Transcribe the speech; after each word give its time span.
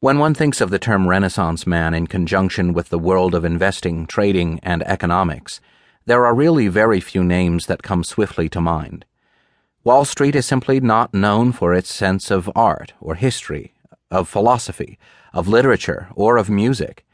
When 0.00 0.18
one 0.18 0.34
thinks 0.34 0.60
of 0.60 0.68
the 0.68 0.78
term 0.78 1.08
Renaissance 1.08 1.66
man 1.66 1.94
in 1.94 2.06
conjunction 2.06 2.74
with 2.74 2.90
the 2.90 2.98
world 2.98 3.34
of 3.34 3.46
investing, 3.46 4.06
trading, 4.06 4.60
and 4.62 4.82
economics, 4.82 5.58
there 6.04 6.26
are 6.26 6.34
really 6.34 6.68
very 6.68 7.00
few 7.00 7.24
names 7.24 7.64
that 7.64 7.82
come 7.82 8.04
swiftly 8.04 8.46
to 8.50 8.60
mind. 8.60 9.06
Wall 9.84 10.04
Street 10.04 10.36
is 10.36 10.44
simply 10.44 10.80
not 10.80 11.14
known 11.14 11.50
for 11.50 11.72
its 11.72 11.90
sense 11.90 12.30
of 12.30 12.50
art 12.54 12.92
or 13.00 13.14
history, 13.14 13.72
of 14.10 14.28
philosophy, 14.28 14.98
of 15.32 15.48
literature, 15.48 16.08
or 16.14 16.36
of 16.36 16.50
music. 16.50 17.06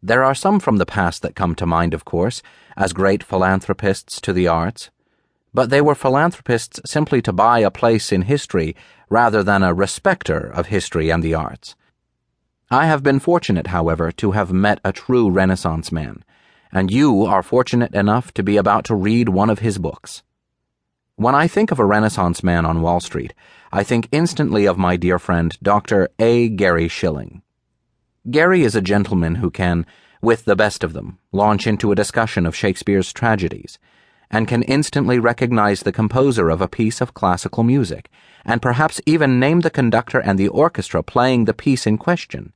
There 0.00 0.22
are 0.22 0.34
some 0.34 0.60
from 0.60 0.76
the 0.76 0.86
past 0.86 1.22
that 1.22 1.34
come 1.34 1.56
to 1.56 1.66
mind, 1.66 1.92
of 1.92 2.04
course, 2.04 2.40
as 2.76 2.92
great 2.92 3.24
philanthropists 3.24 4.20
to 4.20 4.32
the 4.32 4.46
arts, 4.46 4.90
but 5.52 5.70
they 5.70 5.80
were 5.80 5.96
philanthropists 5.96 6.78
simply 6.86 7.20
to 7.22 7.32
buy 7.32 7.58
a 7.58 7.70
place 7.70 8.12
in 8.12 8.22
history 8.22 8.76
rather 9.08 9.42
than 9.42 9.64
a 9.64 9.74
respecter 9.74 10.38
of 10.38 10.66
history 10.66 11.10
and 11.10 11.24
the 11.24 11.34
arts. 11.34 11.74
I 12.70 12.86
have 12.86 13.04
been 13.04 13.20
fortunate, 13.20 13.68
however, 13.68 14.10
to 14.10 14.32
have 14.32 14.52
met 14.52 14.80
a 14.84 14.92
true 14.92 15.30
Renaissance 15.30 15.92
man, 15.92 16.24
and 16.72 16.90
you 16.90 17.24
are 17.24 17.44
fortunate 17.44 17.94
enough 17.94 18.34
to 18.34 18.42
be 18.42 18.56
about 18.56 18.84
to 18.86 18.96
read 18.96 19.28
one 19.28 19.50
of 19.50 19.60
his 19.60 19.78
books. 19.78 20.24
When 21.14 21.32
I 21.32 21.46
think 21.46 21.70
of 21.70 21.78
a 21.78 21.84
Renaissance 21.84 22.42
man 22.42 22.66
on 22.66 22.82
Wall 22.82 22.98
Street, 22.98 23.34
I 23.70 23.84
think 23.84 24.08
instantly 24.10 24.66
of 24.66 24.78
my 24.78 24.96
dear 24.96 25.20
friend, 25.20 25.56
Dr. 25.62 26.08
A. 26.18 26.48
Gary 26.48 26.88
Shilling. 26.88 27.42
Gary 28.28 28.62
is 28.62 28.74
a 28.74 28.82
gentleman 28.82 29.36
who 29.36 29.48
can, 29.48 29.86
with 30.20 30.44
the 30.44 30.56
best 30.56 30.82
of 30.82 30.92
them, 30.92 31.20
launch 31.30 31.68
into 31.68 31.92
a 31.92 31.96
discussion 31.96 32.46
of 32.46 32.56
Shakespeare's 32.56 33.12
tragedies, 33.12 33.78
and 34.28 34.48
can 34.48 34.64
instantly 34.64 35.20
recognize 35.20 35.84
the 35.84 35.92
composer 35.92 36.50
of 36.50 36.60
a 36.60 36.66
piece 36.66 37.00
of 37.00 37.14
classical 37.14 37.62
music, 37.62 38.10
and 38.44 38.60
perhaps 38.60 39.00
even 39.06 39.38
name 39.38 39.60
the 39.60 39.70
conductor 39.70 40.18
and 40.18 40.36
the 40.36 40.48
orchestra 40.48 41.00
playing 41.00 41.44
the 41.44 41.54
piece 41.54 41.86
in 41.86 41.96
question. 41.96 42.52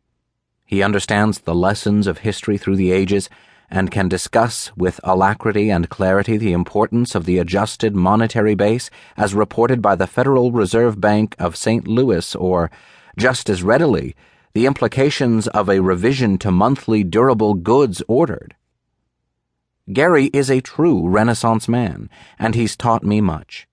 He 0.70 0.84
understands 0.84 1.40
the 1.40 1.54
lessons 1.54 2.06
of 2.06 2.18
history 2.18 2.56
through 2.56 2.76
the 2.76 2.92
ages 2.92 3.28
and 3.72 3.90
can 3.90 4.08
discuss 4.08 4.70
with 4.76 5.00
alacrity 5.02 5.68
and 5.68 5.88
clarity 5.88 6.36
the 6.36 6.52
importance 6.52 7.16
of 7.16 7.24
the 7.24 7.38
adjusted 7.38 7.96
monetary 7.96 8.54
base 8.54 8.88
as 9.16 9.34
reported 9.34 9.82
by 9.82 9.96
the 9.96 10.06
Federal 10.06 10.52
Reserve 10.52 11.00
Bank 11.00 11.34
of 11.40 11.56
St. 11.56 11.88
Louis 11.88 12.36
or, 12.36 12.70
just 13.18 13.50
as 13.50 13.64
readily, 13.64 14.14
the 14.52 14.66
implications 14.66 15.48
of 15.48 15.68
a 15.68 15.80
revision 15.80 16.38
to 16.38 16.52
monthly 16.52 17.02
durable 17.02 17.54
goods 17.54 18.00
ordered. 18.06 18.54
Gary 19.92 20.26
is 20.26 20.52
a 20.52 20.60
true 20.60 21.08
Renaissance 21.08 21.66
man, 21.66 22.08
and 22.38 22.54
he's 22.54 22.76
taught 22.76 23.02
me 23.02 23.20
much. 23.20 23.66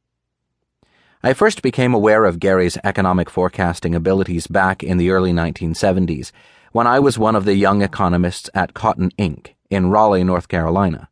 I 1.21 1.33
first 1.33 1.61
became 1.61 1.93
aware 1.93 2.25
of 2.25 2.39
Gary's 2.39 2.79
economic 2.83 3.29
forecasting 3.29 3.93
abilities 3.93 4.47
back 4.47 4.81
in 4.81 4.97
the 4.97 5.11
early 5.11 5.31
1970s 5.31 6.31
when 6.71 6.87
I 6.87 6.99
was 6.99 7.17
one 7.17 7.35
of 7.35 7.45
the 7.45 7.55
young 7.55 7.81
economists 7.81 8.49
at 8.53 8.73
Cotton 8.73 9.11
Inc. 9.17 9.53
in 9.69 9.89
Raleigh, 9.89 10.23
North 10.23 10.47
Carolina. 10.47 11.09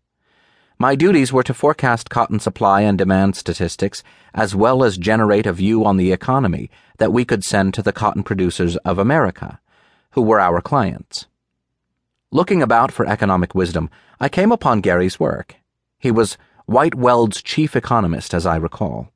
My 0.78 0.96
duties 0.96 1.32
were 1.32 1.44
to 1.44 1.54
forecast 1.54 2.10
cotton 2.10 2.40
supply 2.40 2.82
and 2.82 2.98
demand 2.98 3.38
statistics, 3.38 4.04
as 4.34 4.54
well 4.54 4.84
as 4.84 4.98
generate 4.98 5.46
a 5.46 5.54
view 5.54 5.86
on 5.86 5.96
the 5.96 6.12
economy 6.12 6.70
that 6.98 7.14
we 7.14 7.24
could 7.24 7.46
send 7.46 7.74
to 7.74 7.82
the 7.82 7.94
cotton 7.94 8.24
producers 8.24 8.76
of 8.78 8.98
America, 8.98 9.62
who 10.12 10.22
were 10.22 10.40
our 10.40 10.60
clients. 10.60 11.28
Looking 12.30 12.62
about 12.62 12.92
for 12.92 13.06
economic 13.06 13.56
wisdom, 13.56 13.90
I 14.20 14.28
came 14.28 14.52
upon 14.52 14.82
Gary's 14.82 15.20
work. 15.20 15.56
He 15.98 16.12
was 16.12 16.38
White 16.66 16.96
Weld's 16.96 17.42
chief 17.42 17.76
economist, 17.76 18.34
as 18.34 18.46
I 18.46 18.58
recall. 18.58 19.14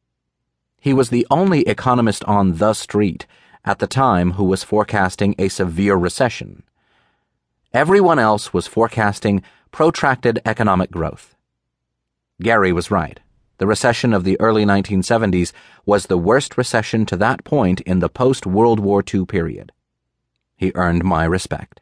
He 0.80 0.94
was 0.94 1.10
the 1.10 1.28
only 1.30 1.62
economist 1.64 2.24
on 2.24 2.58
the 2.58 2.74
street 2.74 3.28
at 3.66 3.80
the 3.80 3.88
time 3.88 4.32
who 4.32 4.44
was 4.44 4.64
forecasting 4.64 5.36
a 5.38 5.50
severe 5.50 5.96
recession. 5.96 6.64
Everyone 7.74 8.20
else 8.20 8.54
was 8.54 8.68
forecasting 8.68 9.44
protracted 9.72 10.40
economic 10.46 10.92
growth. 10.92 11.36
Gary 12.42 12.72
was 12.72 12.90
right. 12.90 13.20
The 13.58 13.68
recession 13.68 14.14
of 14.14 14.24
the 14.24 14.40
early 14.40 14.66
1970s 14.66 15.52
was 15.86 16.06
the 16.06 16.18
worst 16.18 16.58
recession 16.58 17.06
to 17.08 17.18
that 17.18 17.44
point 17.44 17.82
in 17.82 18.00
the 18.00 18.10
post 18.10 18.46
World 18.46 18.80
War 18.80 19.04
II 19.14 19.26
period. 19.26 19.72
He 20.56 20.72
earned 20.76 21.04
my 21.04 21.26
respect. 21.26 21.82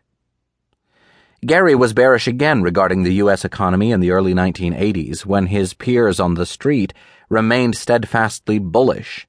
Gary 1.46 1.76
was 1.76 1.94
bearish 1.94 2.28
again 2.28 2.64
regarding 2.64 3.04
the 3.04 3.14
U.S. 3.16 3.46
economy 3.46 3.92
in 3.92 4.00
the 4.00 4.10
early 4.10 4.34
1980s 4.34 5.24
when 5.24 5.46
his 5.46 5.76
peers 5.76 6.20
on 6.20 6.34
the 6.34 6.48
street 6.48 6.94
remained 7.30 7.76
steadfastly 7.76 8.58
bullish 8.58 9.28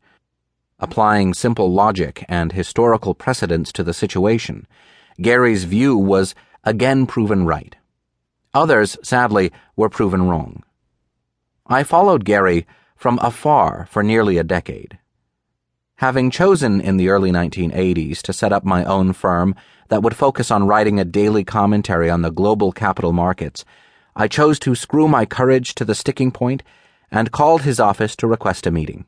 Applying 0.81 1.35
simple 1.35 1.73
logic 1.73 2.25
and 2.29 2.53
historical 2.53 3.13
precedents 3.13 3.73
to 3.73 3.83
the 3.83 3.93
situation, 3.93 4.67
Gary's 5.21 5.65
view 5.65 5.97
was 5.97 6.37
again 6.63 7.07
proven 7.07 7.45
right. 7.45 7.75
Others, 8.55 8.97
sadly, 9.03 9.51
were 9.75 9.89
proven 9.89 10.29
wrong. 10.29 10.63
I 11.67 11.83
followed 11.83 12.25
Gary 12.25 12.67
from 12.95 13.19
afar 13.21 13.89
for 13.91 14.05
nearly 14.05 14.39
a 14.39 14.45
decade. 14.45 14.99
Having 15.97 16.31
chosen 16.31 16.81
in 16.81 16.97
the 16.97 17.09
early 17.09 17.33
1980s 17.33 18.23
to 18.23 18.33
set 18.33 18.53
up 18.53 18.65
my 18.65 18.85
own 18.85 19.13
firm 19.13 19.57
that 19.89 20.03
would 20.03 20.15
focus 20.15 20.49
on 20.49 20.69
writing 20.69 21.01
a 21.01 21.05
daily 21.05 21.43
commentary 21.43 22.09
on 22.09 22.23
the 22.23 22.31
global 22.31 22.71
capital 22.71 23.13
markets, 23.13 23.65
I 24.15 24.29
chose 24.29 24.61
to 24.61 24.77
screw 24.77 25.09
my 25.09 25.27
courage 25.27 25.75
to 25.75 25.85
the 25.85 25.97
sticking 25.97 26.31
point 26.31 26.63
and 27.11 27.33
called 27.33 27.63
his 27.63 27.81
office 27.81 28.15
to 28.17 28.29
request 28.29 28.65
a 28.65 28.71
meeting. 28.71 29.07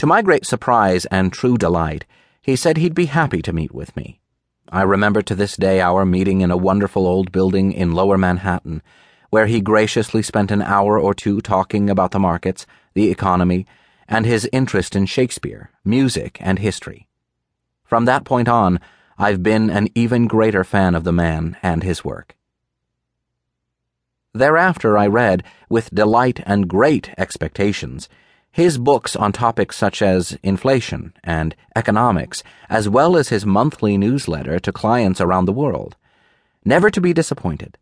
To 0.00 0.06
my 0.06 0.22
great 0.22 0.46
surprise 0.46 1.04
and 1.10 1.30
true 1.30 1.58
delight, 1.58 2.06
he 2.40 2.56
said 2.56 2.78
he'd 2.78 2.94
be 2.94 3.04
happy 3.04 3.42
to 3.42 3.52
meet 3.52 3.74
with 3.74 3.94
me. 3.94 4.18
I 4.70 4.80
remember 4.80 5.20
to 5.20 5.34
this 5.34 5.58
day 5.58 5.82
our 5.82 6.06
meeting 6.06 6.40
in 6.40 6.50
a 6.50 6.56
wonderful 6.56 7.06
old 7.06 7.30
building 7.32 7.74
in 7.74 7.92
lower 7.92 8.16
Manhattan, 8.16 8.80
where 9.28 9.44
he 9.44 9.60
graciously 9.60 10.22
spent 10.22 10.50
an 10.50 10.62
hour 10.62 10.98
or 10.98 11.12
two 11.12 11.42
talking 11.42 11.90
about 11.90 12.12
the 12.12 12.18
markets, 12.18 12.64
the 12.94 13.10
economy, 13.10 13.66
and 14.08 14.24
his 14.24 14.48
interest 14.54 14.96
in 14.96 15.04
Shakespeare, 15.04 15.70
music, 15.84 16.38
and 16.40 16.60
history. 16.60 17.06
From 17.84 18.06
that 18.06 18.24
point 18.24 18.48
on, 18.48 18.80
I've 19.18 19.42
been 19.42 19.68
an 19.68 19.88
even 19.94 20.26
greater 20.26 20.64
fan 20.64 20.94
of 20.94 21.04
the 21.04 21.12
man 21.12 21.58
and 21.62 21.82
his 21.82 22.02
work. 22.02 22.38
Thereafter, 24.32 24.96
I 24.96 25.08
read, 25.08 25.44
with 25.68 25.94
delight 25.94 26.40
and 26.46 26.68
great 26.68 27.10
expectations, 27.18 28.08
his 28.52 28.78
books 28.78 29.14
on 29.14 29.32
topics 29.32 29.76
such 29.76 30.02
as 30.02 30.36
inflation 30.42 31.12
and 31.22 31.54
economics, 31.76 32.42
as 32.68 32.88
well 32.88 33.16
as 33.16 33.28
his 33.28 33.46
monthly 33.46 33.96
newsletter 33.96 34.58
to 34.58 34.72
clients 34.72 35.20
around 35.20 35.44
the 35.44 35.52
world. 35.52 35.96
Never 36.64 36.90
to 36.90 37.00
be 37.00 37.12
disappointed. 37.12 37.78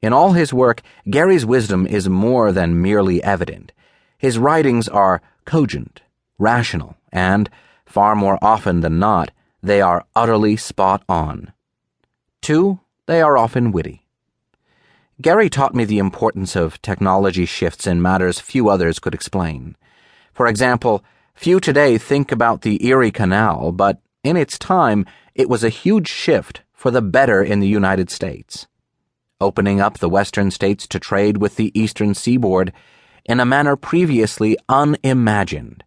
In 0.00 0.12
all 0.12 0.32
his 0.32 0.52
work, 0.52 0.82
Gary's 1.10 1.44
wisdom 1.44 1.86
is 1.86 2.08
more 2.08 2.52
than 2.52 2.80
merely 2.80 3.22
evident. 3.22 3.72
His 4.18 4.38
writings 4.38 4.88
are 4.88 5.22
cogent, 5.44 6.02
rational, 6.38 6.96
and, 7.10 7.50
far 7.84 8.14
more 8.14 8.38
often 8.40 8.80
than 8.80 8.98
not, 8.98 9.30
they 9.62 9.80
are 9.80 10.06
utterly 10.14 10.56
spot 10.56 11.02
on. 11.08 11.52
Too, 12.40 12.78
they 13.06 13.20
are 13.20 13.36
often 13.36 13.72
witty. 13.72 14.06
Gary 15.20 15.48
taught 15.48 15.74
me 15.74 15.84
the 15.84 15.98
importance 15.98 16.54
of 16.54 16.80
technology 16.82 17.46
shifts 17.46 17.86
in 17.86 18.02
matters 18.02 18.38
few 18.38 18.68
others 18.68 18.98
could 18.98 19.14
explain. 19.14 19.76
For 20.36 20.46
example, 20.46 21.02
few 21.34 21.60
today 21.60 21.96
think 21.96 22.30
about 22.30 22.60
the 22.60 22.86
Erie 22.86 23.10
Canal, 23.10 23.72
but 23.72 24.02
in 24.22 24.36
its 24.36 24.58
time, 24.58 25.06
it 25.34 25.48
was 25.48 25.64
a 25.64 25.70
huge 25.70 26.08
shift 26.08 26.60
for 26.74 26.90
the 26.90 27.00
better 27.00 27.42
in 27.42 27.60
the 27.60 27.66
United 27.66 28.10
States, 28.10 28.66
opening 29.40 29.80
up 29.80 29.96
the 29.96 30.10
western 30.10 30.50
states 30.50 30.86
to 30.88 31.00
trade 31.00 31.38
with 31.38 31.56
the 31.56 31.72
eastern 31.72 32.12
seaboard 32.12 32.74
in 33.24 33.40
a 33.40 33.46
manner 33.46 33.76
previously 33.76 34.58
unimagined. 34.68 35.82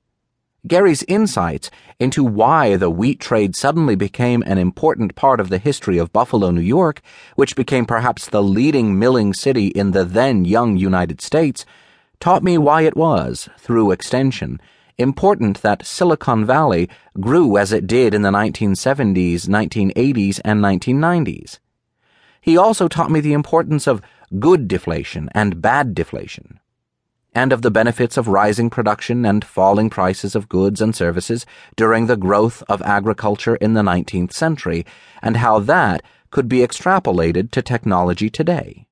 Gary's 0.65 1.03
insights 1.03 1.69
into 1.99 2.23
why 2.23 2.75
the 2.75 2.89
wheat 2.89 3.19
trade 3.19 3.55
suddenly 3.55 3.95
became 3.95 4.41
an 4.47 4.57
important 4.57 5.13
part 5.13 5.39
of 5.39 5.49
the 5.49 5.59
history 5.59 5.99
of 5.99 6.11
Buffalo, 6.11 6.49
New 6.49 6.59
York, 6.59 7.01
which 7.35 7.55
became 7.55 7.85
perhaps 7.85 8.25
the 8.25 8.41
leading 8.41 8.97
milling 8.97 9.31
city 9.31 9.67
in 9.67 9.91
the 9.91 10.05
then 10.05 10.43
young 10.43 10.75
United 10.75 11.21
States, 11.21 11.67
taught 12.19 12.43
me 12.43 12.57
why 12.57 12.81
it 12.81 12.97
was, 12.97 13.49
through 13.57 13.91
extension, 13.91 14.59
important 14.97 15.61
that 15.61 15.85
Silicon 15.85 16.45
Valley 16.45 16.89
grew 17.19 17.57
as 17.57 17.71
it 17.71 17.87
did 17.87 18.13
in 18.13 18.21
the 18.21 18.31
1970s, 18.31 19.47
1980s, 19.47 20.41
and 20.43 20.61
1990s. 20.61 21.59
He 22.41 22.57
also 22.57 22.87
taught 22.87 23.11
me 23.11 23.21
the 23.21 23.33
importance 23.33 23.87
of 23.87 24.01
good 24.37 24.67
deflation 24.67 25.29
and 25.33 25.61
bad 25.61 25.95
deflation, 25.95 26.59
and 27.33 27.53
of 27.53 27.61
the 27.61 27.71
benefits 27.71 28.17
of 28.17 28.27
rising 28.27 28.69
production 28.69 29.25
and 29.25 29.45
falling 29.45 29.89
prices 29.89 30.35
of 30.35 30.49
goods 30.49 30.81
and 30.81 30.95
services 30.95 31.45
during 31.75 32.07
the 32.07 32.17
growth 32.17 32.63
of 32.67 32.81
agriculture 32.81 33.55
in 33.55 33.73
the 33.73 33.81
19th 33.81 34.33
century, 34.33 34.85
and 35.21 35.37
how 35.37 35.59
that 35.59 36.01
could 36.31 36.49
be 36.49 36.59
extrapolated 36.59 37.51
to 37.51 37.61
technology 37.61 38.29
today. 38.29 38.85